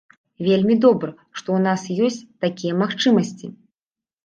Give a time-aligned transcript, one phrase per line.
[0.45, 3.53] Вельмі добра, што ў нас ёсць такія магчымасці.